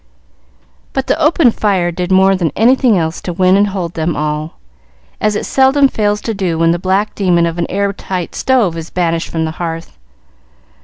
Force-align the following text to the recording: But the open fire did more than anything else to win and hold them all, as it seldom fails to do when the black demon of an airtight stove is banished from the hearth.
But 0.93 1.05
the 1.05 1.21
open 1.21 1.51
fire 1.51 1.91
did 1.91 2.11
more 2.11 2.35
than 2.35 2.51
anything 2.55 2.97
else 2.97 3.21
to 3.21 3.31
win 3.33 3.55
and 3.55 3.67
hold 3.67 3.93
them 3.93 4.15
all, 4.15 4.57
as 5.21 5.35
it 5.35 5.45
seldom 5.45 5.87
fails 5.87 6.21
to 6.21 6.33
do 6.33 6.57
when 6.57 6.71
the 6.71 6.79
black 6.79 7.13
demon 7.13 7.45
of 7.45 7.59
an 7.59 7.67
airtight 7.69 8.33
stove 8.33 8.75
is 8.75 8.89
banished 8.89 9.27
from 9.29 9.45
the 9.45 9.51
hearth. 9.61 9.99